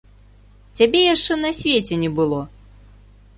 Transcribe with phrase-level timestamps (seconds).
[0.79, 2.41] Цябе яшчэ на свеце не было.